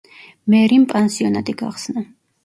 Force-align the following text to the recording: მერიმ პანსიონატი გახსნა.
მერიმ 0.53 0.87
პანსიონატი 0.93 1.55
გახსნა. 1.59 2.03